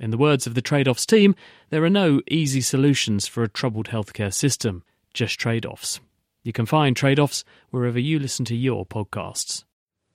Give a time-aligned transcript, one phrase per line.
[0.00, 1.34] In the words of the trade offs team,
[1.70, 5.98] there are no easy solutions for a troubled healthcare system, just trade offs.
[6.44, 9.64] You can find trade offs wherever you listen to your podcasts.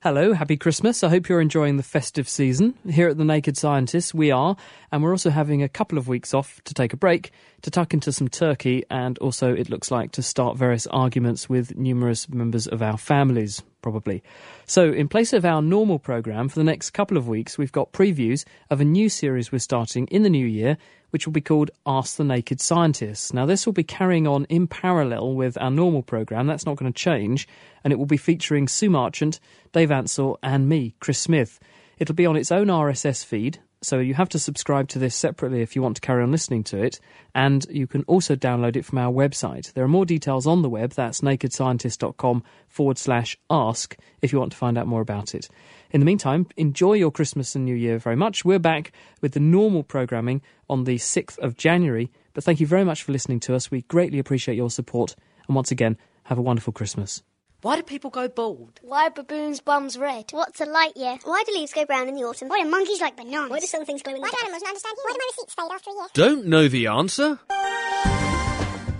[0.02, 1.04] Hello, happy Christmas.
[1.04, 2.76] I hope you're enjoying the festive season.
[2.90, 4.56] Here at The Naked Scientists, we are,
[4.92, 7.32] and we're also having a couple of weeks off to take a break,
[7.62, 11.78] to tuck into some turkey, and also, it looks like, to start various arguments with
[11.78, 14.24] numerous members of our families, probably.
[14.66, 17.92] So, in place of our normal programme, for the next couple of weeks, we've got
[17.94, 20.78] previews of a new series we're starting in the new year
[21.14, 23.34] which will be called Ask the Naked Scientists.
[23.34, 26.48] Now, this will be carrying on in parallel with our normal programme.
[26.48, 27.48] That's not going to change.
[27.84, 29.40] And it will be featuring Sue Marchant,
[29.74, 31.60] Dave Ansell, and me, Chris Smith.
[32.00, 35.62] It'll be on its own RSS feed, so you have to subscribe to this separately
[35.62, 37.00] if you want to carry on listening to it.
[37.36, 39.74] And you can also download it from our website.
[39.74, 40.94] There are more details on the web.
[40.94, 45.50] That's nakedscientist.com forward slash ask if you want to find out more about it.
[45.92, 48.46] In the meantime, enjoy your Christmas and New Year very much.
[48.46, 52.12] We're back with the normal programming on the 6th of January.
[52.34, 53.70] But thank you very much for listening to us.
[53.70, 55.16] We greatly appreciate your support.
[55.48, 57.22] And once again, have a wonderful Christmas.
[57.64, 58.82] Why do people go bald?
[58.82, 60.26] Why are baboons' bums red?
[60.32, 61.18] What's a light year?
[61.24, 62.50] Why do leaves go brown in the autumn?
[62.50, 63.50] Why do monkeys like bananas?
[63.50, 65.06] Why do some things glow in the Why do animals not understand humans?
[65.06, 66.08] Why do my receipts fade after a year?
[66.14, 67.40] Don't know the answer?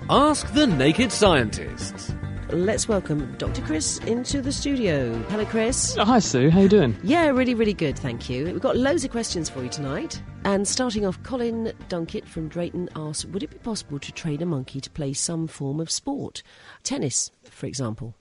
[0.10, 2.16] Ask the Naked Scientists.
[2.52, 3.62] Let's welcome Dr.
[3.64, 5.12] Chris into the studio.
[5.24, 5.98] Hello, Chris.
[5.98, 6.50] Oh, hi, Sue.
[6.50, 6.96] How you doing?
[7.04, 8.46] Yeah, really, really good, thank you.
[8.46, 10.24] We've got loads of questions for you tonight.
[10.46, 14.46] And starting off, Colin Dunkett from Drayton asks Would it be possible to train a
[14.46, 16.44] monkey to play some form of sport?
[16.84, 18.16] Tennis, for example.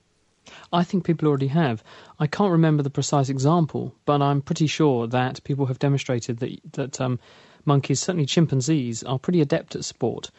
[0.72, 1.82] I think people already have.
[2.18, 6.60] I can't remember the precise example, but I'm pretty sure that people have demonstrated that
[6.72, 7.18] that um,
[7.64, 10.30] monkeys, certainly chimpanzees, are pretty adept at sport,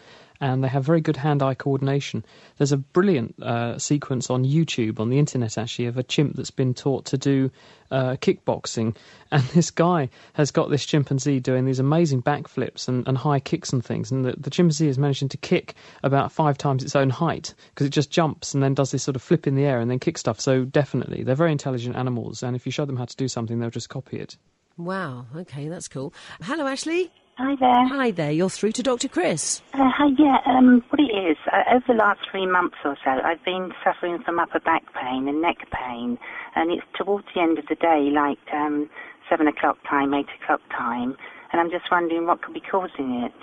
[0.44, 2.26] and they have very good hand-eye coordination.
[2.58, 6.52] There's a brilliant uh, sequence on YouTube, on the internet actually, of a chimp that's
[6.52, 7.50] been taught to do
[7.92, 8.94] uh, kickboxing,
[9.32, 13.72] and this guy has got this chimpanzee doing these amazing backflips and, and high kicks
[13.72, 17.10] and things, and the, the chimpanzee is managing to kick about five times its own
[17.10, 19.80] height because it just jumps and then does this sort of flip in the air
[19.80, 20.42] and then kick stuff.
[20.42, 23.60] So definitely, they're very intelligent animals, and if you show them how to do something,
[23.60, 24.36] they'll just copy it.
[24.76, 26.14] Wow, okay, that's cool.
[26.42, 27.12] Hello, Ashley.
[27.36, 27.88] Hi there.
[27.88, 29.08] Hi there, you're through to Dr.
[29.08, 29.64] Chris.
[29.74, 33.10] Uh, hi, yeah, um, what it is, uh, over the last three months or so,
[33.10, 36.20] I've been suffering from upper back pain and neck pain,
[36.56, 38.88] and it's towards the end of the day, like um,
[39.32, 41.18] 7 o'clock time, 8 o'clock time,
[41.52, 43.34] and I'm just wondering what could be causing it.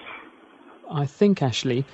[0.88, 1.84] I think, Ashley,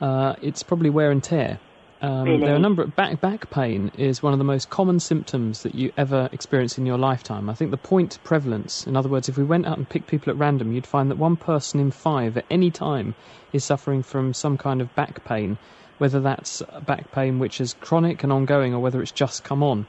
[0.00, 1.60] uh, it's probably wear and tear.
[2.06, 2.38] Um, Really?
[2.44, 5.62] There are a number of back back pain is one of the most common symptoms
[5.62, 7.50] that you ever experience in your lifetime.
[7.50, 10.30] I think the point prevalence, in other words, if we went out and picked people
[10.30, 13.16] at random, you'd find that one person in five at any time
[13.52, 15.58] is suffering from some kind of back pain,
[15.98, 19.86] whether that's back pain which is chronic and ongoing or whether it's just come on.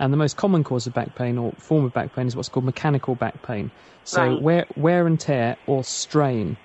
[0.00, 2.48] And the most common cause of back pain or form of back pain is what's
[2.48, 3.72] called mechanical back pain.
[4.04, 4.40] So Right.
[4.42, 6.56] wear, wear and tear or strain.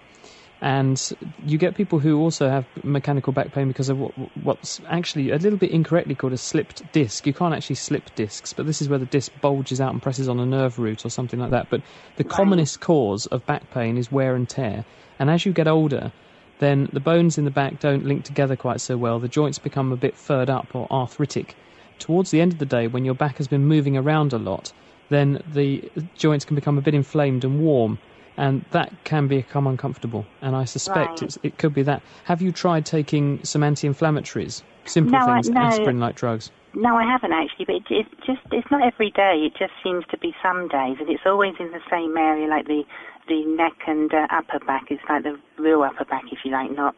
[0.63, 0.97] And
[1.46, 4.13] you get people who also have mechanical back pain because of what,
[4.44, 7.28] what's actually a little bit incorrectly called a slipped disc.
[7.28, 10.29] You can't actually slip discs, but this is where the disc bulges out and presses
[10.29, 11.69] on a nerve root or something like that.
[11.69, 11.81] But
[12.16, 14.85] the commonest cause of back pain is wear and tear.
[15.19, 16.13] And as you get older,
[16.59, 19.19] then the bones in the back don't link together quite so well.
[19.19, 21.56] The joints become a bit furred up or arthritic.
[22.00, 24.72] Towards the end of the day, when your back has been moving around a lot,
[25.09, 28.00] then the joints can become a bit inflamed and warm,
[28.38, 30.26] and that can become uncomfortable.
[30.42, 31.24] And I suspect Right.
[31.24, 32.02] it's, it could be that.
[32.26, 35.62] Have you tried taking some anti-inflammatories, simple No, things, no.
[35.62, 36.52] aspirin-like drugs?
[36.76, 40.04] No, I haven't actually, but it, it's just, it's not every day, it just seems
[40.10, 42.84] to be some days, and it's always in the same area, like the,
[43.28, 46.72] the neck and uh, upper back, it's like the real upper back, if you like,
[46.72, 46.96] not,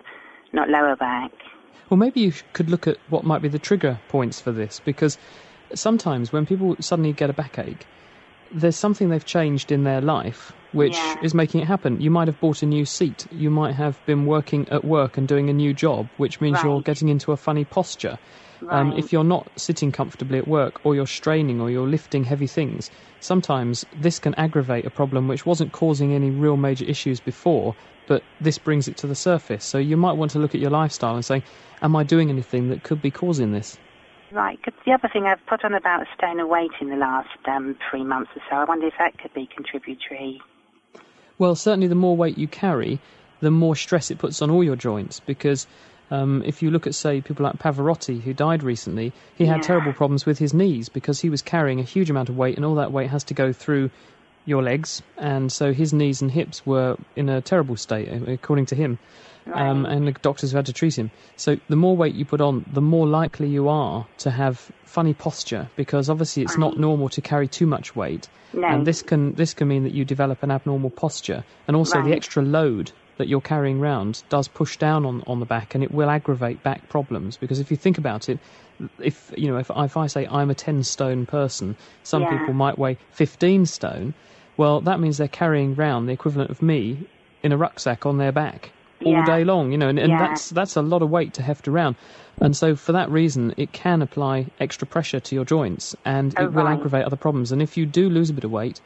[0.54, 1.32] not lower back.
[1.90, 5.18] Well, maybe you could look at what might be the trigger points for this, because
[5.74, 7.86] sometimes when people suddenly get a backache,
[8.52, 11.16] there's something they've changed in their life which Yeah.
[11.22, 12.02] is making it happen.
[12.02, 13.26] You might have bought a new seat.
[13.32, 16.82] You might have been working at work and doing a new job, which means you're
[16.82, 18.18] getting into a funny posture.
[18.70, 22.48] Um, if you're not sitting comfortably at work, or you're straining, or you're lifting heavy
[22.48, 22.90] things,
[23.22, 27.76] sometimes this can aggravate a problem which wasn't causing any real major issues before,
[28.06, 29.64] but this brings it to the surface.
[29.70, 31.42] So you might want to look at your lifestyle and say,
[31.82, 33.80] Am I doing anything that could be causing this?
[34.36, 37.30] Right, the other thing I've put on about a stone of weight in the last
[37.48, 40.42] um, three months or so, I wonder if that could be contributory.
[41.40, 43.00] Well, certainly the more weight you carry,
[43.40, 45.68] the more stress it puts on all your joints because
[46.12, 49.68] Um, if you look at, say, people like Pavarotti, who died recently, he had Yeah.
[49.70, 52.64] terrible problems with his knees because he was carrying a huge amount of weight, and
[52.64, 53.90] all that weight has to go through
[54.46, 58.76] your legs, and so his knees and hips were in a terrible state, according to
[58.76, 59.00] him.
[59.54, 61.12] Um, and the doctors have had to treat him.
[61.36, 65.14] So the more weight you put on, the more likely you are to have funny
[65.14, 68.68] posture because obviously it's not normal to carry too much weight, No.
[68.68, 72.14] and this can this can mean that you develop an abnormal posture, and also the
[72.14, 75.92] extra load that you're carrying around does push down on, on the back, and it
[75.92, 78.40] will aggravate back problems because if you think about it.
[79.00, 82.40] If you know, if, if I say I'm a ten stone person, some Yeah.
[82.40, 84.14] people might weigh fifteen stone.
[84.58, 87.08] Well, that means they're carrying round the equivalent of me
[87.42, 88.74] in a rucksack on their back
[89.06, 89.24] all Yeah.
[89.26, 90.18] day long, you know, and, and Yeah.
[90.18, 91.96] that's that's a lot of weight to heft around.
[92.42, 96.44] And so for that reason, it can apply extra pressure to your joints, and Oh,
[96.46, 96.74] it will right.
[96.74, 97.52] aggravate other problems.
[97.54, 98.82] And if you do lose a bit of weight,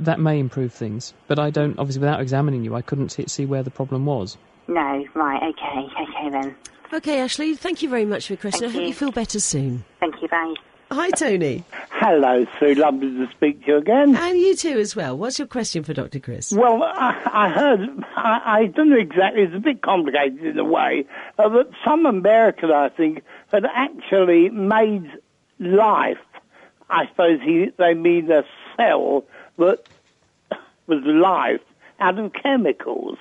[0.00, 1.14] that that may improve things.
[1.26, 4.36] But I don't, obviously, without examining you, I couldn't see, see where the problem was.
[4.66, 6.56] No, right, okay, okay then.
[6.92, 8.60] Okay, Ashley, thank you very much for your question.
[8.60, 8.88] Thank I hope you.
[8.88, 9.84] you feel better soon.
[10.00, 10.54] Thank you, bye.
[10.90, 11.64] Hi, Tony.
[11.90, 12.74] Hello, Sue.
[12.74, 14.16] Lovely to speak to you again.
[14.16, 15.18] And you too as well.
[15.18, 16.18] What's your question for Dr.
[16.18, 16.50] Chris?
[16.50, 17.80] Well, I, I heard,
[18.16, 21.04] I, I don't know exactly, it's a bit complicated in a way,
[21.38, 23.22] uh, that some American, I think,
[23.52, 25.10] had actually made
[25.58, 26.16] life,
[26.88, 28.44] I suppose he, they mean a
[28.78, 29.24] cell
[29.58, 29.84] that
[30.86, 31.60] was life
[32.00, 33.18] out of chemicals.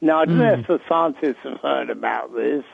[0.00, 0.60] Now, I don't know hmm.
[0.60, 2.64] if the scientists have heard about this.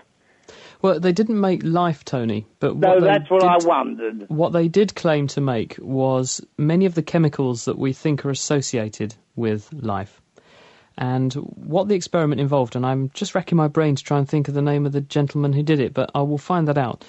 [0.82, 4.26] Well, they didn't make life, Tony, but No, that's what I wondered.
[4.28, 8.30] What they did claim to make was many of the chemicals that we think are
[8.30, 10.20] associated with life.
[10.98, 14.46] And what the experiment involved, and I'm just racking my brain to try and think
[14.46, 17.04] of the name of the gentleman who did it, but I will find that out.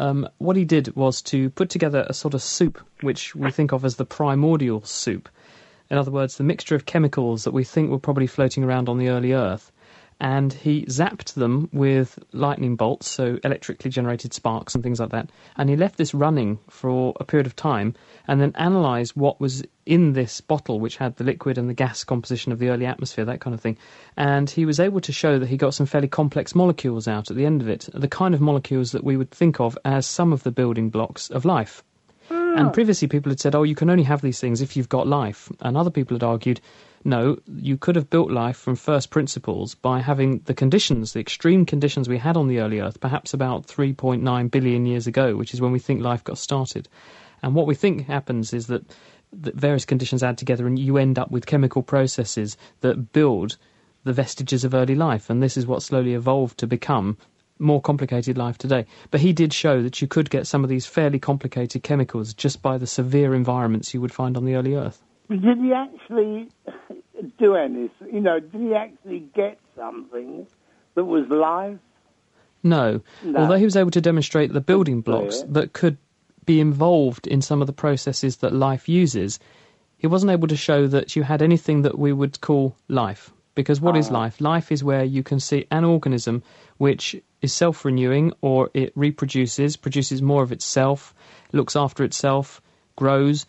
[0.00, 3.70] Um, what he did was to put together a sort of soup, which we think
[3.70, 5.28] of as the primordial soup.
[5.90, 8.96] In other words, the mixture of chemicals that we think were probably floating around on
[8.96, 9.70] the early Earth.
[10.20, 15.30] And he zapped them with lightning bolts, so electrically generated sparks and things like that.
[15.56, 17.94] And he left this running for a period of time
[18.28, 22.04] and then analysed what was in this bottle, which had the liquid and the gas
[22.04, 23.78] composition of the early atmosphere, that kind of thing.
[24.16, 27.36] And he was able to show that he got some fairly complex molecules out at
[27.36, 30.34] the end of it, the kind of molecules that we would think of as some
[30.34, 31.82] of the building blocks of life.
[32.28, 32.58] Hmm.
[32.58, 35.06] And previously, people had said, oh, you can only have these things if you've got
[35.06, 35.50] life.
[35.60, 36.60] And other people had argued,
[37.02, 41.64] no, you could have built life from first principles by having the conditions, the extreme
[41.64, 45.62] conditions we had on the early Earth, perhaps about 3.9 billion years ago, which is
[45.62, 46.88] when we think life got started.
[47.42, 48.84] And what we think happens is that,
[49.32, 53.56] that various conditions add together and you end up with chemical processes that build
[54.04, 55.30] the vestiges of early life.
[55.30, 57.16] And this is what slowly evolved to become
[57.58, 58.84] more complicated life today.
[59.10, 62.60] But he did show that you could get some of these fairly complicated chemicals just
[62.60, 65.02] by the severe environments you would find on the early Earth.
[65.30, 66.48] Did he actually
[67.38, 68.12] do anything?
[68.12, 70.46] You know, did he actually get something
[70.96, 71.78] that was live?
[72.64, 73.00] No.
[73.22, 73.38] No.
[73.38, 75.98] Although he was able to demonstrate the building blocks that could
[76.46, 79.38] be involved in some of the processes that life uses,
[79.98, 83.32] he wasn't able to show that you had anything that we would call life.
[83.54, 84.14] Because what is ah.
[84.14, 84.40] life?
[84.40, 86.42] Life is where you can see an organism
[86.78, 91.14] which is self renewing or it reproduces, produces more of itself,
[91.52, 92.60] looks after itself,
[93.00, 93.46] grows.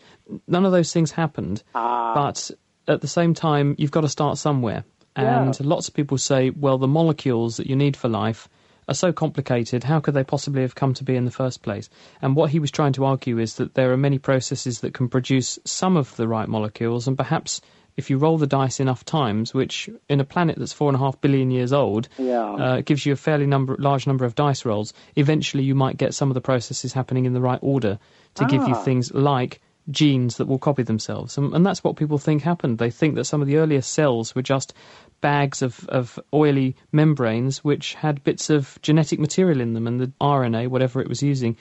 [0.54, 1.62] None of those things happened.
[1.74, 2.14] Ah.
[2.14, 2.50] But
[2.88, 4.82] at the same time, you've got to start somewhere.
[5.14, 5.66] And Yeah.
[5.74, 8.48] lots of people say, well, the molecules that you need for life
[8.88, 11.86] are so complicated, how could they possibly have come to be in the first place?
[12.22, 15.08] And what he was trying to argue is that there are many processes that can
[15.08, 17.60] produce some of the right molecules, and perhaps
[17.96, 20.98] if you roll the dice enough times, which in a planet that's four and a
[20.98, 22.52] half billion years old, Yeah.
[22.52, 26.14] uh, gives you a fairly number, large number of dice rolls, eventually you might get
[26.14, 27.98] some of the processes happening in the right order
[28.36, 28.82] to give you Ah.
[28.82, 31.36] things like genes that will copy themselves.
[31.36, 32.78] And, and that's what people think happened.
[32.78, 34.72] They think that some of the earliest cells were just
[35.20, 40.12] bags of, of oily membranes which had bits of genetic material in them, and the
[40.20, 41.56] RNA, whatever it was using,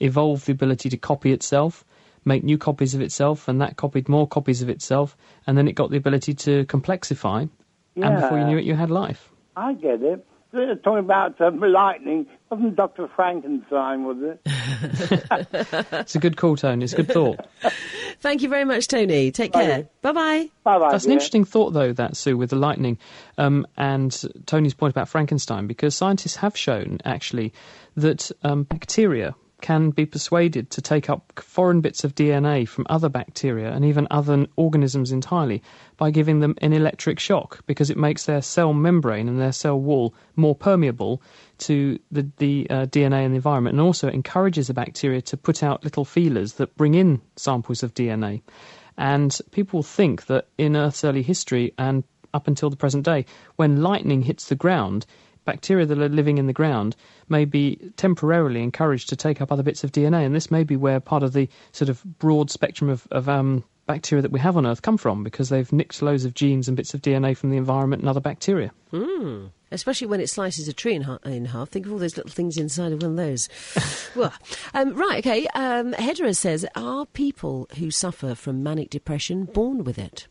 [0.00, 1.84] evolved the ability to copy itself,
[2.26, 5.16] make new copies of itself, and that copied more copies of itself,
[5.46, 7.48] and then it got the ability to complexify,
[7.94, 8.06] yeah.
[8.06, 9.30] and before you knew it, you had life.
[9.56, 10.26] I get it.
[10.52, 12.26] They're talking about um, lightning.
[12.50, 13.08] Wasn't Dr.
[13.14, 14.40] Frankenstein, was it?
[15.92, 16.84] It's a good call, Tony.
[16.84, 17.46] It's a good thought.
[18.20, 19.30] Thank you very much, Tony.
[19.32, 19.88] Take care.
[20.02, 20.50] Bye bye.
[20.62, 20.92] Bye-bye.
[20.92, 22.98] That's an interesting thought, though, that Sue, with the lightning,
[23.38, 27.52] um, and Tony's point about Frankenstein, because scientists have shown actually
[27.96, 33.08] that um, bacteria can be persuaded to take up foreign bits of DNA from other
[33.08, 35.62] bacteria and even other organisms entirely
[35.96, 39.80] by giving them an electric shock because it makes their cell membrane and their cell
[39.80, 41.22] wall more permeable
[41.58, 45.62] to the, the uh, DNA in the environment and also encourages the bacteria to put
[45.62, 48.42] out little feelers that bring in samples of DNA.
[48.98, 53.24] And people think that in Earth's early history and up until the present day,
[53.56, 55.06] when lightning hits the ground,
[55.46, 56.94] bacteria that are living in the ground
[57.30, 60.76] may be temporarily encouraged to take up other bits of DNA, and this may be
[60.76, 64.56] where part of the sort of broad spectrum of, of um, bacteria that we have
[64.56, 67.50] on Earth come from, because they've nicked loads of genes and bits of DNA from
[67.50, 68.70] the environment and other bacteria.
[68.92, 69.50] Mm.
[69.72, 71.70] Especially when it slices a tree in, ha- in half.
[71.70, 73.48] Think of all those little things inside of one of those.
[74.16, 74.32] well,
[74.74, 75.46] um, right, okay.
[75.54, 80.28] Um, Hedera says, are people who suffer from manic depression born with it?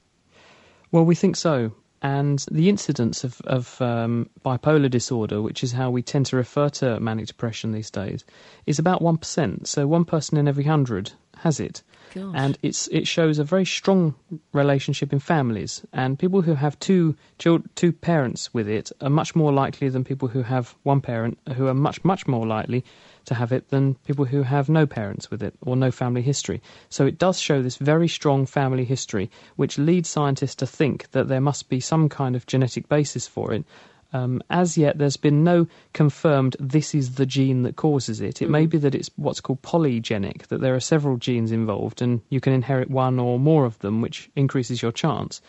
[0.92, 1.74] Well, we think so.
[2.06, 6.70] And the incidence of, of um, bipolar disorder, which is how we tend to refer
[6.70, 8.24] to manic depression these days,
[8.68, 9.66] is about 1%.
[9.66, 11.82] So one person in every hundred has it.
[12.14, 12.32] Gosh.
[12.36, 14.14] And it's, it shows a very strong
[14.54, 15.84] relationship in families.
[15.94, 20.28] And people who have two, two parents with it are much more likely than people
[20.28, 22.86] who have one parent, who are much, much more likely
[23.26, 26.62] to have it than people who have no parents with it or no family history.
[26.90, 31.28] So it does show this very strong family history, which leads scientists to think that
[31.28, 33.66] there must be some kind of genetic basis for it.
[34.14, 38.42] Um, as yet, there's been no confirmed this is the gene that causes it.
[38.42, 42.22] It may be that it's what's called polygenic, that there are several genes involved and
[42.30, 45.42] you can inherit one or more of them, which increases your chance.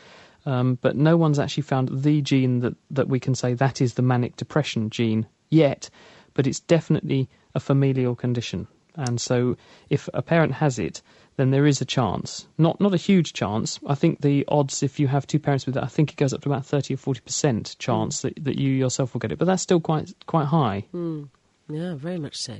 [0.46, 3.94] Um, but no one's actually found the gene that, that we can say that is
[3.94, 5.90] the manic depression gene yet,
[6.34, 8.68] but it's definitely a familial condition.
[8.94, 9.56] And so
[9.90, 11.02] if a parent has it,
[11.36, 12.46] then there is a chance.
[12.56, 13.78] Not not a huge chance.
[13.86, 16.32] I think the odds if you have two parents with it, I think it goes
[16.32, 19.38] up to about thirty or forty percent chance that, that you yourself will get it.
[19.38, 20.84] But that's still quite quite high.
[20.94, 21.28] Mm.
[21.68, 22.58] Yeah, very much so.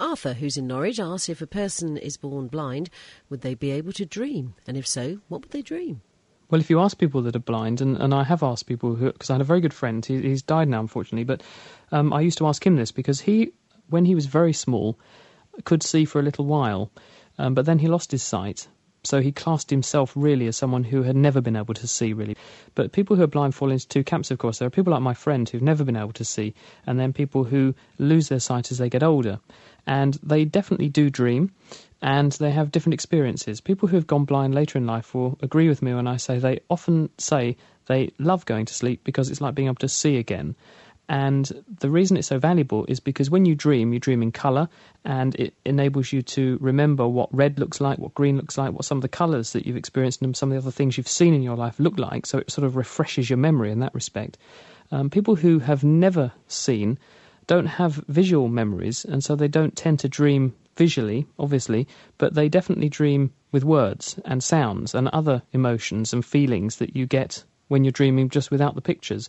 [0.00, 2.90] Arthur, who's in Norwich, asks if a person is born blind,
[3.30, 4.54] would they be able to dream?
[4.66, 6.02] And if so, what would they dream?
[6.50, 9.30] Well, if you ask people that are blind, and, and I have asked people because
[9.30, 11.42] I had a very good friend, he, he's died now, unfortunately, but
[11.92, 13.52] um, I used to ask him this because he,
[13.92, 14.98] when he was very small,
[15.64, 16.90] could see for a little while,
[17.38, 18.68] um, but then he lost his sight.
[19.04, 22.36] So he classed himself really as someone who had never been able to see, really.
[22.76, 24.58] But people who are blind fall into two camps, of course.
[24.58, 26.54] There are people like my friend who've never been able to see,
[26.86, 29.40] and then people who lose their sight as they get older.
[29.86, 31.50] And they definitely do dream,
[32.00, 33.60] and they have different experiences.
[33.60, 36.38] People who have gone blind later in life will agree with me when I say
[36.38, 37.56] they often say
[37.86, 40.54] they love going to sleep because it's like being able to see again.
[41.12, 44.70] And the reason it's so valuable is because when you dream, you dream in colour,
[45.04, 48.86] and it enables you to remember what red looks like, what green looks like, what
[48.86, 51.34] some of the colours that you've experienced and some of the other things you've seen
[51.34, 52.24] in your life look like.
[52.24, 54.38] So it sort of refreshes your memory in that respect.
[54.90, 56.98] Um, people who have never seen
[57.46, 62.48] don't have visual memories, and so they don't tend to dream visually, obviously, but they
[62.48, 67.84] definitely dream with words and sounds and other emotions and feelings that you get when
[67.84, 69.28] you're dreaming just without the pictures.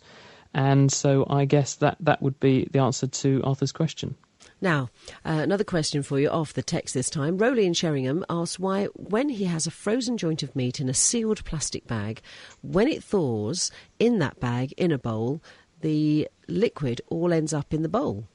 [0.54, 4.16] And so I guess that, that would be the answer to Arthur's question.
[4.60, 4.88] Now,
[5.26, 7.36] uh, another question for you off the text this time.
[7.36, 10.94] Rowley in Sheringham asks why, when he has a frozen joint of meat in a
[10.94, 12.22] sealed plastic bag,
[12.62, 15.42] when it thaws in that bag in a bowl,
[15.80, 18.26] the liquid all ends up in the bowl.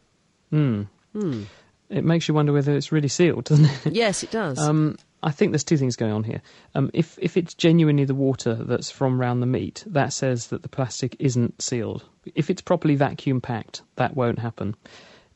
[0.52, 0.84] Hmm.
[1.14, 1.44] Hmm.
[1.90, 3.94] It makes you wonder whether it's really sealed, doesn't it?
[3.94, 4.60] Yes, it does.
[4.70, 6.42] Um, I think there's two things going on here.
[6.76, 10.62] Um, if if it's genuinely the water that's from round the meat, that says that
[10.62, 12.06] the plastic isn't sealed.
[12.36, 14.76] If it's properly vacuum packed, that won't happen.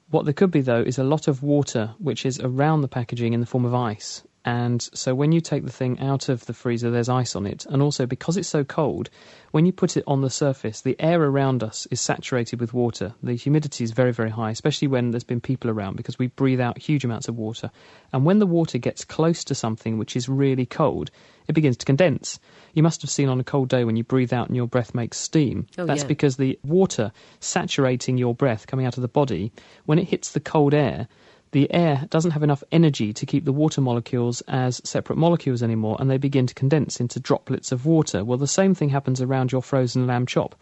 [0.10, 3.34] What there could be though is a lot of water which is around the packaging
[3.34, 4.24] in the form of ice.
[4.46, 7.66] And so when you take the thing out of the freezer, there's ice on it.
[7.70, 9.10] And also because it's so cold,
[9.52, 13.14] when you put it on the surface, the air around us is saturated with water.
[13.24, 16.60] The humidity is very, very high, especially when there's been people around because we breathe
[16.60, 17.72] out huge amounts of water.
[18.12, 21.10] And when the water gets close to something which is really cold,
[21.48, 22.40] it begins to condense.
[22.74, 24.94] You must have seen on a cold day when you breathe out and your breath
[24.94, 25.68] makes steam.
[25.78, 26.08] Oh, That's yeah.
[26.08, 29.54] because the water saturating your breath coming out of the body,
[29.86, 31.08] when it hits the cold air,
[31.54, 35.96] the air doesn't have enough energy to keep the water molecules as separate molecules anymore,
[36.00, 38.26] and they begin to condense into droplets of water.
[38.26, 40.56] Well, the same thing happens around your frozen lamb chop.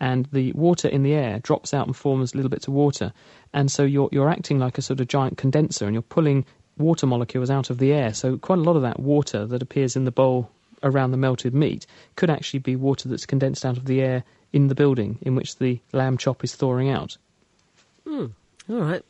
[0.00, 3.12] And the water in the air drops out and forms little bits of water.
[3.54, 6.44] And so you're, you're acting like a sort of giant condenser and you're pulling
[6.76, 8.12] water molecules out of the air.
[8.12, 10.50] So quite a lot of that water that appears in the bowl
[10.82, 11.86] around the melted meat
[12.16, 15.56] could actually be water that's condensed out of the air in the building in which
[15.56, 17.16] the lamb chop is thawing out.
[18.06, 18.26] Hmm.
[18.68, 19.02] All right.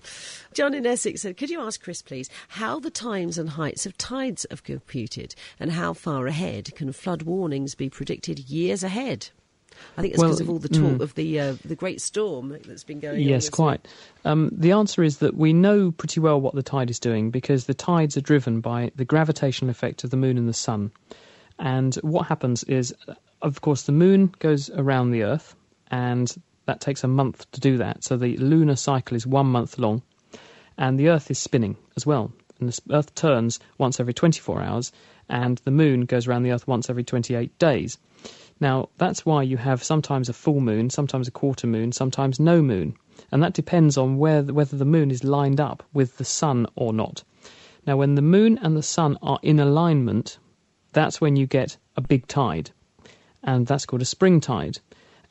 [0.53, 3.97] John in Essex said, could you ask Chris, please, how the times and heights of
[3.97, 9.29] tides are computed and how far ahead can flood warnings be predicted years ahead?
[9.97, 11.01] I think it's Well, because of all the talk mm.
[11.01, 13.23] of the uh, the great storm that's been going on.
[13.23, 13.87] Yes, quite.
[14.25, 17.67] Um, the answer is that we know pretty well what the tide is doing because
[17.67, 20.93] the tides are driven by the gravitational effect of the moon and the sun.
[21.59, 22.95] And what happens is,
[23.43, 25.55] of course, the moon goes around the Earth,
[25.91, 26.35] and
[26.67, 28.05] that takes a month to do that.
[28.05, 30.03] So the lunar cycle is one month long,
[30.79, 32.33] and the Earth is spinning as well.
[32.61, 34.93] And the Earth turns once every 24 hours,
[35.29, 37.99] and the moon goes around the Earth once every 28 days.
[38.61, 42.63] Now, that's why you have sometimes a full moon, sometimes a quarter moon, sometimes no
[42.63, 42.97] moon.
[43.33, 46.93] And that depends on where, whether the moon is lined up with the sun or
[46.93, 47.25] not.
[47.87, 50.39] Now, when the moon and the sun are in alignment,
[50.93, 52.71] that's when you get a big tide.
[53.43, 54.79] And that's called a spring tide.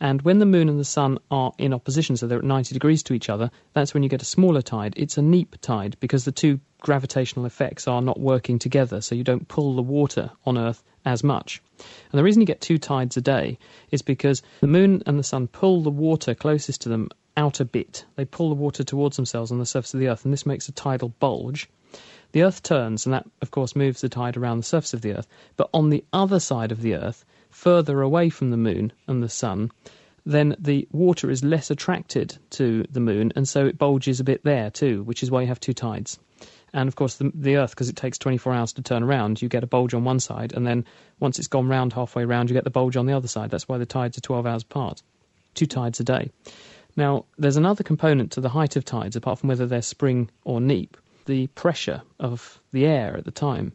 [0.03, 3.03] And when the moon and the sun are in opposition, so they're at 90 degrees
[3.03, 4.95] to each other, that's when you get a smaller tide.
[4.97, 9.23] It's a neap tide because the two gravitational effects are not working together, so you
[9.23, 11.63] don't pull the water on Earth as much.
[12.11, 13.57] And the reason you get two tides a day
[13.91, 17.07] is because the moon and the sun pull the water closest to them
[17.37, 18.03] out a bit.
[18.17, 20.67] They pull the water towards themselves on the surface of the Earth, and this makes
[20.67, 21.69] a tidal bulge.
[22.33, 25.13] The Earth turns, and that, of course, moves the tide around the surface of the
[25.13, 25.27] Earth.
[25.55, 29.29] But on the other side of the Earth, further away from the moon and the
[29.29, 29.71] sun,
[30.25, 34.43] then the water is less attracted to the moon, and so it bulges a bit
[34.43, 36.19] there too, which is why you have two tides.
[36.73, 39.49] And of course, the, the Earth, because it takes 24 hours to turn around, you
[39.49, 40.85] get a bulge on one side, and then
[41.19, 43.51] once it's gone round halfway round, you get the bulge on the other side.
[43.51, 45.03] That's why the tides are 12 hours apart,
[45.53, 46.31] two tides a day.
[46.95, 50.61] Now, there's another component to the height of tides, apart from whether they're spring or
[50.61, 53.73] neap, the pressure of the air at the time.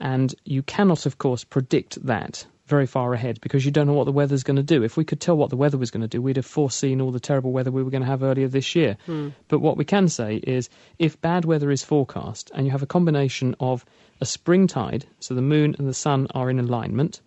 [0.00, 4.04] And you cannot, of course, predict that very far ahead because you don't know what
[4.04, 4.82] the weather's going to do.
[4.82, 7.10] If we could tell what the weather was going to do, we'd have foreseen all
[7.10, 8.96] the terrible weather we were going to have earlier this year.
[9.06, 9.30] Hmm.
[9.48, 12.86] But what we can say is if bad weather is forecast and you have a
[12.86, 13.84] combination of
[14.20, 17.20] a spring tide, so the moon and the sun are in alignment,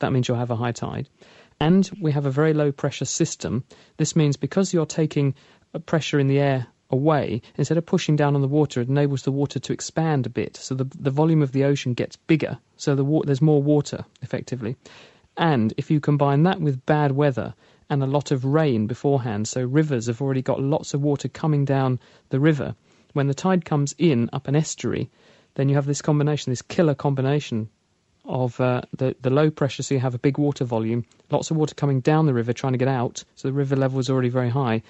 [0.00, 1.08] that means you'll have a high tide,
[1.60, 3.64] and we have a very low pressure system.
[3.96, 5.34] This means because you're taking
[5.86, 9.32] pressure in the air away, instead of pushing down on the water, it enables the
[9.32, 10.56] water to expand a bit.
[10.56, 14.04] So the, the volume of the ocean gets bigger, so the wa- there's more water,
[14.22, 14.76] effectively.
[15.36, 17.54] And if you combine that with bad weather
[17.90, 21.64] and a lot of rain beforehand, so rivers have already got lots of water coming
[21.64, 21.98] down
[22.28, 22.74] the river,
[23.12, 25.10] when the tide comes in up an estuary,
[25.54, 27.68] then you have this combination, this killer combination
[28.24, 31.56] of uh, the, the low pressure, so you have a big water volume, lots of
[31.56, 34.30] water coming down the river trying to get out, so the river level is already
[34.30, 34.82] very high,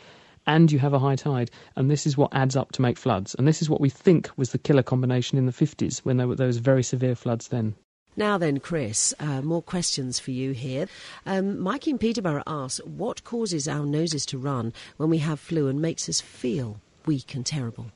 [0.47, 3.35] and you have a high tide, and this is what adds up to make floods.
[3.35, 6.29] And this is what we think was the killer combination in the 50s when there
[6.29, 7.75] were those very severe floods then.
[8.17, 10.87] Now then, Chris, uh, more questions for you here.
[11.27, 15.67] Um, Mike in Peterborough asks, what causes our noses to run when we have flu
[15.67, 17.87] and makes us feel weak and terrible?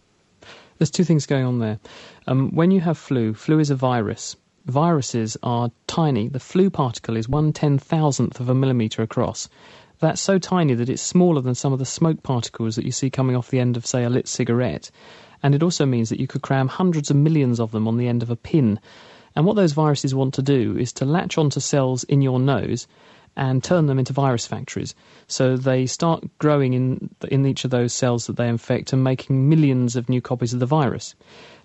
[0.79, 1.79] There's two things going on there.
[2.27, 4.37] Um, when you have flu, flu is a virus.
[4.67, 6.29] Viruses are tiny.
[6.29, 9.49] The flu particle is one ten thousandth of a millimetre across.
[10.01, 13.11] That's so tiny that it's smaller than some of the smoke particles that you see
[13.11, 14.91] coming off the end of, say, a lit cigarette.
[15.43, 18.09] And it also means that you could cram hundreds of millions of them on the
[18.09, 18.79] end of a pin.
[19.35, 22.87] And what those viruses want to do is to latch onto cells in your nose
[23.37, 24.95] and turn them into virus factories.
[25.29, 29.49] So they start growing in in each of those cells that they infect and making
[29.49, 31.15] millions of new copies of the virus.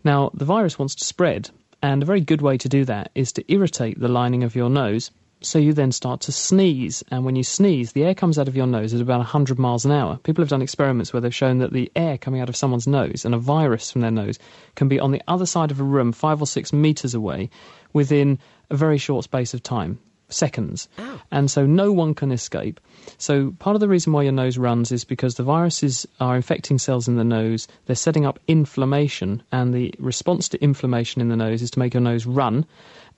[0.03, 1.49] Now, the virus wants to spread,
[1.81, 4.69] and a very good way to do that is to irritate the lining of your
[4.69, 5.09] nose.
[5.43, 8.55] So you then start to sneeze, and when you sneeze, the air comes out of
[8.55, 10.17] your nose at about 100 miles an hour.
[10.23, 13.25] People have done experiments where they've shown that the air coming out of someone's nose
[13.25, 14.39] and a virus from their nose
[14.75, 17.49] can be on the other side of a room, five or six meters away,
[17.91, 19.99] within a very short space of time
[20.33, 20.87] seconds.
[20.97, 21.21] Oh.
[21.31, 22.79] And so no one can escape.
[23.17, 26.77] So part of the reason why your nose runs is because the viruses are infecting
[26.77, 31.35] cells in the nose, they're setting up inflammation, and the response to inflammation in the
[31.35, 32.65] nose is to make your nose run.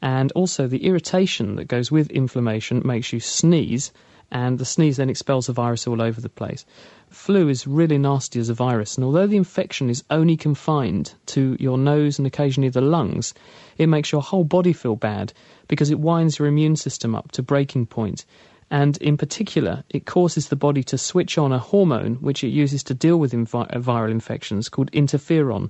[0.02, 3.92] And also the irritation that goes with inflammation makes you sneeze,
[4.32, 6.66] and the sneeze then expels the virus all over the place.
[7.10, 11.56] Flu is really nasty as a virus, and although the infection is only confined to
[11.60, 13.34] your nose and occasionally the lungs,
[13.78, 15.32] it makes your whole body feel bad
[15.68, 18.26] because it winds your immune system up to breaking point.
[18.72, 22.84] And in particular, it causes the body to switch on a hormone which it uses
[22.86, 25.70] to deal with invi- viral infections called interferon.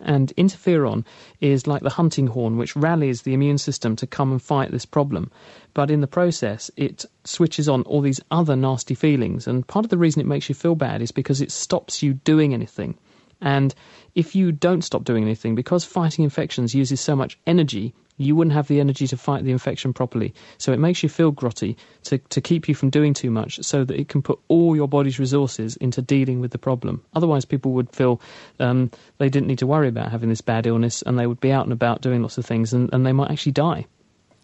[0.00, 1.04] And interferon
[1.40, 4.84] is like the hunting horn which rallies the immune system to come and fight this
[4.84, 5.30] problem.
[5.72, 9.46] But in the process, it switches on all these other nasty feelings.
[9.46, 12.14] And part of the reason it makes you feel bad is because it stops you
[12.14, 12.96] doing anything.
[13.44, 13.74] And
[14.14, 18.54] if you don't stop doing anything, because fighting infections uses so much energy, you wouldn't
[18.54, 20.32] have the energy to fight the infection properly.
[20.56, 23.84] So it makes you feel grotty to, to keep you from doing too much so
[23.84, 27.02] that it can put all your body's resources into dealing with the problem.
[27.14, 28.20] Otherwise, people would feel
[28.60, 31.52] um, they didn't need to worry about having this bad illness and they would be
[31.52, 33.84] out and about doing lots of things and, and they might actually die.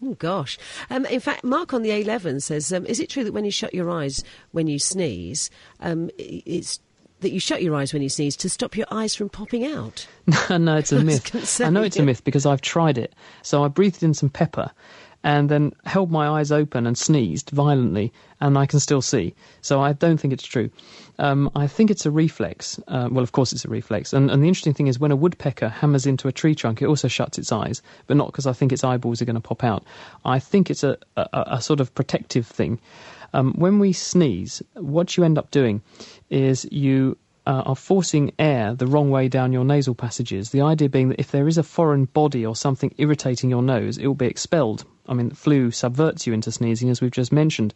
[0.03, 0.57] Oh, gosh.
[0.89, 3.51] Um, in fact, Mark on the A11 says, um, is it true that when you
[3.51, 6.79] shut your eyes when you sneeze, um, it's
[7.21, 10.07] that you shut your eyes when you sneeze to stop your eyes from popping out?
[10.49, 11.31] no, it's a I myth.
[11.31, 13.13] gonna I know it's a myth because I've tried it.
[13.41, 14.71] So I breathed in some pepper,
[15.23, 19.35] and then held my eyes open and sneezed violently, and I can still see.
[19.61, 20.69] So I don't think it's true.
[21.19, 22.79] Um, I think it's a reflex.
[22.87, 24.13] Uh, well, of course it's a reflex.
[24.13, 26.87] And, and the interesting thing is when a woodpecker hammers into a tree trunk, it
[26.87, 29.63] also shuts its eyes, but not because I think its eyeballs are going to pop
[29.63, 29.83] out.
[30.25, 32.79] I think it's a, a, a sort of protective thing.
[33.33, 35.81] Um, when we sneeze, what you end up doing
[36.29, 40.51] is you uh, are forcing air the wrong way down your nasal passages.
[40.51, 43.97] The idea being that if there is a foreign body or something irritating your nose,
[43.97, 44.85] it will be expelled.
[45.07, 47.73] I mean, flu subverts you into sneezing, as we've just mentioned.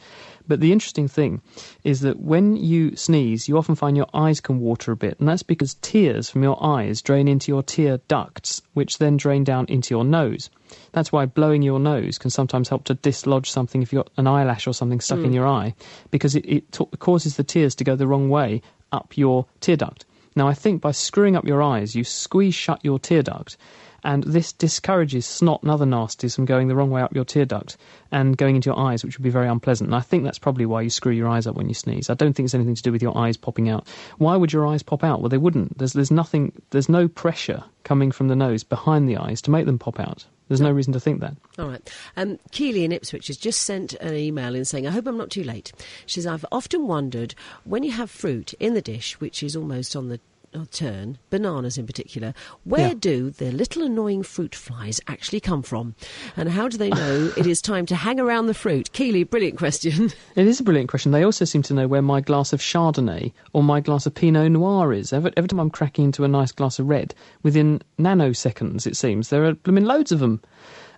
[0.48, 1.42] But the interesting thing
[1.84, 5.28] is that when you sneeze, you often find your eyes can water a bit, and
[5.28, 9.66] that's because tears from your eyes drain into your tear ducts, which then drain down
[9.68, 10.50] into your nose.
[10.92, 14.28] That's why blowing your nose can sometimes help to dislodge something if you've got an
[14.28, 15.26] eyelash or something stuck mm.
[15.26, 15.76] in your eye,
[16.12, 18.62] because it, it t- causes the tears to go the wrong way
[18.96, 20.06] up your tear duct.
[20.36, 23.58] Now, I think by screwing up your eyes, you squeeze shut your tear duct,
[24.04, 27.46] and this discourages snot and other nasties from going the wrong way up your tear
[27.46, 27.78] duct
[28.12, 29.88] and going into your eyes, which would be very unpleasant.
[29.88, 32.10] And I think that's probably why you screw your eyes up when you sneeze.
[32.10, 33.88] I don't think it's anything to do with your eyes popping out.
[34.18, 35.22] Why would your eyes pop out?
[35.22, 35.78] Well, they wouldn't.
[35.78, 36.52] There's there's nothing.
[36.70, 40.26] There's no pressure coming from the nose behind the eyes to make them pop out.
[40.48, 41.36] There's no reason to think that.
[41.58, 41.92] All right.
[42.16, 45.32] Um, Keely in Ipswich has just sent an email in saying, I hope I'm not
[45.32, 45.72] too late.
[46.06, 49.96] She says, I've often wondered when you have fruit in the dish, which is almost
[49.96, 50.20] on the
[50.64, 52.94] turn, bananas in particular, where yeah.
[52.98, 55.96] do the little annoying fruit flies actually come from?
[56.38, 58.94] And how do they know it is time to hang around the fruit?
[58.94, 60.12] Keely, brilliant question.
[60.36, 61.12] It is a brilliant question.
[61.12, 64.52] They also seem to know where my glass of Chardonnay or my glass of Pinot
[64.52, 65.14] Noir is.
[65.14, 69.30] Every, every time I'm cracking into a nice glass of red, within nanoseconds, it seems,
[69.30, 70.42] there are I mean, loads of them.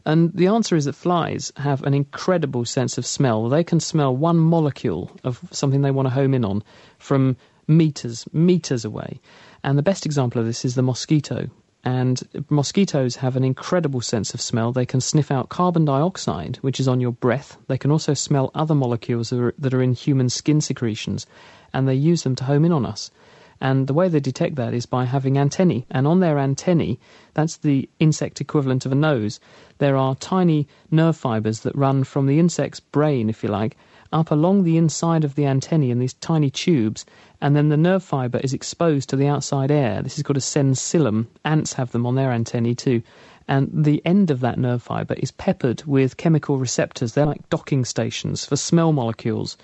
[0.08, 3.50] And the answer is that flies have an incredible sense of smell.
[3.50, 6.64] They can smell one molecule of something they want to home in on
[6.98, 7.36] from
[7.68, 9.20] meters, meters away.
[9.64, 11.50] And the best example of this is the mosquito.
[11.84, 14.72] And mosquitoes have an incredible sense of smell.
[14.72, 17.58] They can sniff out carbon dioxide, which is on your breath.
[17.68, 21.26] They can also smell other molecules that are, that are in human skin secretions,
[21.74, 23.12] and they use them to home in on us.
[23.60, 25.86] And the way they detect that is by having antennae.
[25.90, 27.00] And on their antennae,
[27.34, 29.40] that's the insect equivalent of a nose,
[29.80, 33.78] there are tiny nerve fibers that run from the insect's brain, if you like,
[34.12, 37.06] up along the inside of the antennae in these tiny tubes,
[37.42, 40.02] and then the nerve fibre is exposed to the outside air.
[40.02, 41.28] This is called a sensillum.
[41.46, 43.02] Ants have them on their antennae too.
[43.48, 47.14] And the end of that nerve fibre is peppered with chemical receptors.
[47.14, 49.58] They're like docking stations for smell molecules.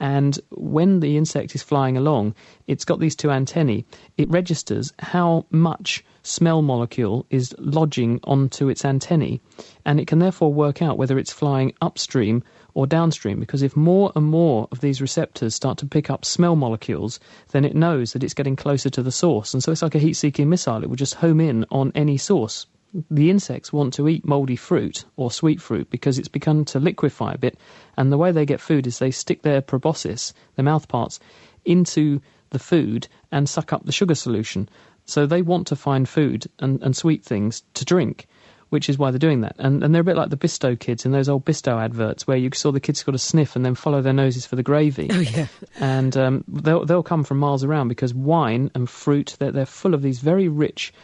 [0.00, 2.34] And when the insect is flying along,
[2.66, 3.84] it's got these two antennae.
[4.16, 9.40] It registers how much smell molecule is lodging onto its antennae,
[9.84, 12.42] and it can therefore work out whether it's flying upstream
[12.74, 16.56] or downstream because if more and more of these receptors start to pick up smell
[16.56, 19.52] molecules, then it knows that it's getting closer to the source.
[19.52, 22.16] And so it's like a heat seeking missile, it will just home in on any
[22.16, 22.66] source.
[23.10, 27.32] The insects want to eat mouldy fruit or sweet fruit because it's begun to liquefy
[27.32, 27.58] a bit,
[27.96, 31.18] and the way they get food is they stick their proboscis, their mouth parts,
[31.64, 34.68] into the food and suck up the sugar solution.
[35.04, 38.26] So they want to find food and, and sweet things to drink
[38.72, 39.54] which is why they're doing that.
[39.58, 42.38] And, and they're a bit like the Bisto kids in those old Bisto adverts where
[42.38, 45.10] you saw the kids got a sniff and then follow their noses for the gravy.
[45.12, 45.46] Oh, yeah.
[45.78, 49.92] And um, they'll, they'll come from miles around because wine and fruit, they're, they're full
[49.92, 50.94] of these very rich,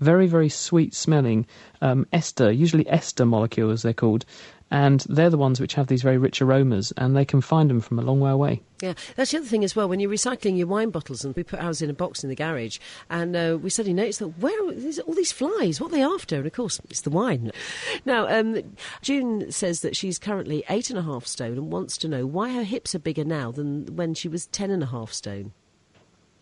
[0.00, 1.46] very, very sweet smelling
[1.80, 4.24] um, ester, usually ester molecules, they're called,
[4.70, 7.80] and they're the ones which have these very rich aromas, and they can find them
[7.80, 8.62] from a long way away.
[8.82, 9.88] Yeah, that's the other thing as well.
[9.88, 12.34] When you're recycling your wine bottles, and we put ours in a box in the
[12.34, 12.78] garage,
[13.08, 14.72] and uh, we suddenly noticed that where are
[15.06, 15.80] all these flies?
[15.80, 16.36] What are they after?
[16.36, 17.52] And of course, it's the wine.
[18.04, 22.08] Now, um, June says that she's currently eight and a half stone and wants to
[22.08, 25.12] know why her hips are bigger now than when she was ten and a half
[25.12, 25.52] stone.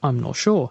[0.03, 0.71] I'm not sure.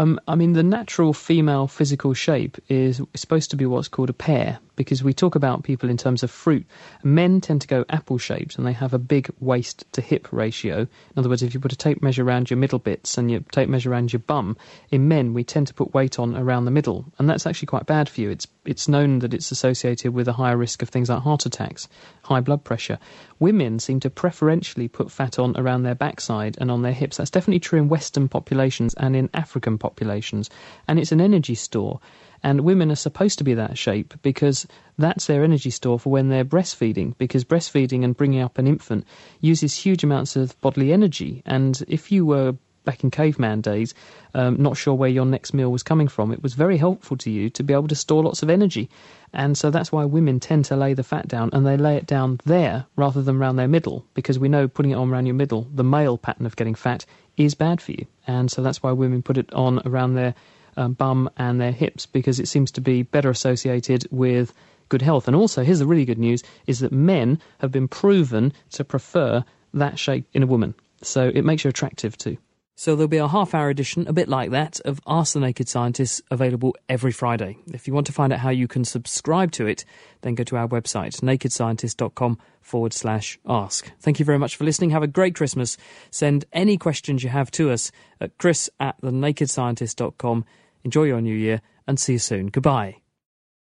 [0.00, 4.14] Um, I mean, the natural female physical shape is supposed to be what's called a
[4.14, 6.64] pear, because we talk about people in terms of fruit.
[7.02, 10.78] Men tend to go apple shaped and they have a big waist to hip ratio.
[10.78, 13.44] In other words, if you put a tape measure around your middle bits and you
[13.52, 14.56] tape measure around your bum,
[14.90, 17.84] in men we tend to put weight on around the middle, and that's actually quite
[17.84, 18.30] bad for you.
[18.30, 21.88] It's it's known that it's associated with a higher risk of things like heart attacks,
[22.22, 22.98] high blood pressure.
[23.38, 27.16] Women seem to preferentially put fat on around their backside and on their hips.
[27.16, 32.00] That's definitely true in Western populations and in African populations, and it's an energy store.
[32.42, 36.28] And women are supposed to be that shape because that's their energy store for when
[36.28, 37.16] they're breastfeeding.
[37.18, 39.04] Because breastfeeding and bringing up an infant
[39.40, 41.42] uses huge amounts of bodily energy.
[41.44, 43.94] And if you were back in caveman days,
[44.34, 47.30] um, not sure where your next meal was coming from, it was very helpful to
[47.30, 48.88] you to be able to store lots of energy.
[49.32, 52.06] And so that's why women tend to lay the fat down and they lay it
[52.06, 55.34] down there rather than around their middle because we know putting it on around your
[55.34, 57.04] middle, the male pattern of getting fat,
[57.36, 58.06] is bad for you.
[58.30, 60.34] And so that's why women put it on around their
[60.76, 64.54] um, bum and their hips because it seems to be better associated with
[64.88, 65.26] good health.
[65.26, 69.44] And also, here's the really good news, is that men have been proven to prefer
[69.74, 70.74] that shape in a woman.
[71.02, 72.36] So it makes you attractive too.
[72.80, 75.68] So there'll be a half hour edition, a bit like that, of Ask the Naked
[75.68, 77.58] Scientist available every Friday.
[77.74, 79.84] If you want to find out how you can subscribe to it,
[80.22, 83.92] then go to our website, nakedscientist.com forward slash ask.
[84.00, 84.88] Thank you very much for listening.
[84.90, 85.76] Have a great Christmas.
[86.10, 90.46] Send any questions you have to us at chris at thenakedscientist.com.
[90.82, 92.46] Enjoy your new year and see you soon.
[92.46, 92.99] Goodbye.